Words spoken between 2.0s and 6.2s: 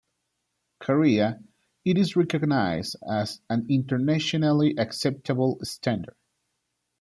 recognised as an internationally acceptable standard.